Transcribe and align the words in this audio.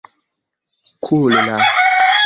Kulla! 1.03 1.55